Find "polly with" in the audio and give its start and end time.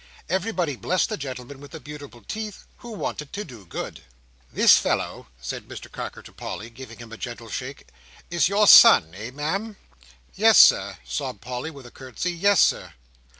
11.41-11.85